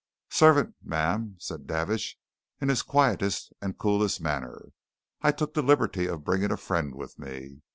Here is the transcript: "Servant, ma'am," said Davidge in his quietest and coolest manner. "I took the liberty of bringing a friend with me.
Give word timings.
"Servant, 0.31 0.73
ma'am," 0.81 1.35
said 1.37 1.67
Davidge 1.67 2.17
in 2.59 2.69
his 2.69 2.81
quietest 2.81 3.53
and 3.61 3.77
coolest 3.77 4.19
manner. 4.19 4.69
"I 5.21 5.31
took 5.31 5.53
the 5.53 5.61
liberty 5.61 6.07
of 6.07 6.23
bringing 6.23 6.51
a 6.51 6.57
friend 6.57 6.95
with 6.95 7.19
me. 7.19 7.61